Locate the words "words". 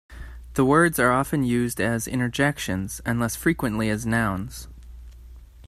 0.65-0.97